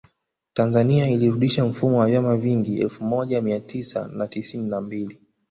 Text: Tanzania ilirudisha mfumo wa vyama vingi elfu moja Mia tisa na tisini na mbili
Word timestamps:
Tanzania 0.53 1.09
ilirudisha 1.09 1.65
mfumo 1.65 1.97
wa 1.99 2.05
vyama 2.07 2.37
vingi 2.37 2.81
elfu 2.81 3.03
moja 3.03 3.41
Mia 3.41 3.59
tisa 3.59 4.07
na 4.13 4.27
tisini 4.27 4.69
na 4.69 4.81
mbili 4.81 5.19